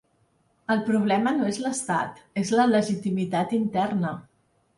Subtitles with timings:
[0.75, 4.17] El problema no és l’estat, és la legitimitat interna.